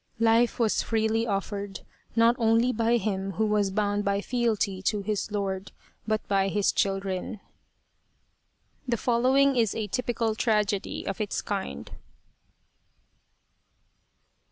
[0.33, 1.81] "Life was freely offered,
[2.15, 5.71] not only by him who was bound by fealty to his lord,
[6.07, 7.39] but by his children."
[8.87, 11.91] The following is a typical tragedy of its kind.